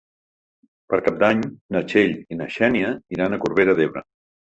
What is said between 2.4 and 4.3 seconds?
na Xènia iran a Corbera d'Ebre.